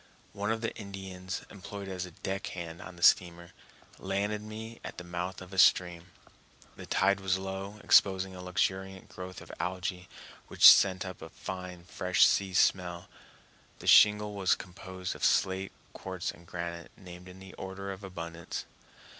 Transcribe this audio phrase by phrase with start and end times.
[0.33, 3.51] One of the Indians, employed as a deck hand on the steamer,
[3.99, 6.07] landed me at the mouth of a stream.
[6.75, 10.07] The tide was low, exposing a luxuriant growth of algæ,
[10.47, 13.09] which sent up a fine, fresh sea smell.
[13.77, 18.65] The shingle was composed of slate, quartz, and granite, named in the order of abundance.